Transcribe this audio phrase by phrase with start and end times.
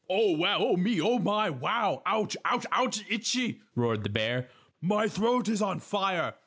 [0.09, 0.57] "Oh, wow!
[0.59, 0.99] Oh, me!
[0.99, 1.51] Oh, my!
[1.51, 2.01] Wow!
[2.07, 2.35] Ouch!
[2.43, 3.05] Ouchie!
[3.07, 4.49] Itchie!" roared the bear.
[4.81, 6.33] "My throat is on fire!